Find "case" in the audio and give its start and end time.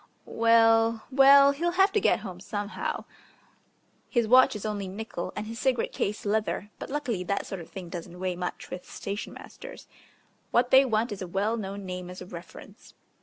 5.91-6.25